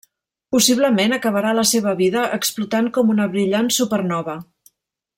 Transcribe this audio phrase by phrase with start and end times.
[0.53, 4.39] Possiblement acabarà la seva vida explotant com una brillant supernova.